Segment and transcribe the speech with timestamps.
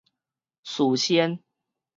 [0.63, 1.39] 事先